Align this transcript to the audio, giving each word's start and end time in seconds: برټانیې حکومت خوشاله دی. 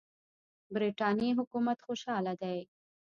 برټانیې 0.73 1.31
حکومت 1.39 1.77
خوشاله 1.85 2.33
دی. 2.41 2.59